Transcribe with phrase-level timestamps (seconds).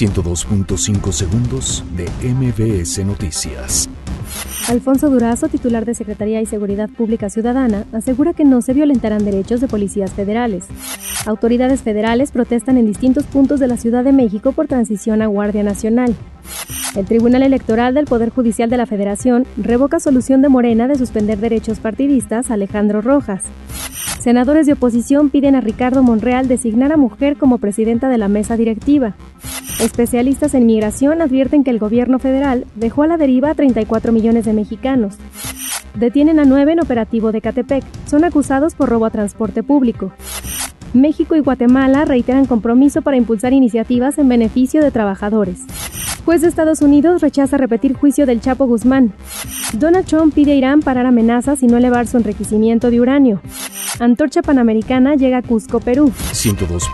[0.00, 3.86] 102.5 segundos de MBS Noticias.
[4.66, 9.60] Alfonso Durazo, titular de Secretaría y Seguridad Pública Ciudadana, asegura que no se violentarán derechos
[9.60, 10.64] de policías federales.
[11.26, 15.62] Autoridades federales protestan en distintos puntos de la Ciudad de México por transición a Guardia
[15.62, 16.16] Nacional.
[16.96, 21.40] El Tribunal Electoral del Poder Judicial de la Federación revoca solución de Morena de suspender
[21.40, 23.42] derechos partidistas a Alejandro Rojas.
[24.18, 28.56] Senadores de oposición piden a Ricardo Monreal designar a mujer como presidenta de la mesa
[28.56, 29.14] directiva.
[29.80, 34.44] Especialistas en migración advierten que el gobierno federal dejó a la deriva a 34 millones
[34.44, 35.14] de mexicanos.
[35.94, 37.82] Detienen a nueve en operativo de Catepec.
[38.06, 40.12] Son acusados por robo a transporte público.
[40.92, 45.60] México y Guatemala reiteran compromiso para impulsar iniciativas en beneficio de trabajadores.
[46.26, 49.14] Juez de Estados Unidos rechaza repetir juicio del Chapo Guzmán.
[49.72, 53.40] Donald Trump pide a Irán parar amenazas y no elevar su enriquecimiento de uranio.
[53.98, 56.12] Antorcha Panamericana llega a Cusco, Perú.
[56.32, 56.84] 102.